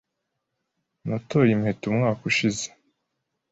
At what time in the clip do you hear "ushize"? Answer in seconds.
2.31-2.65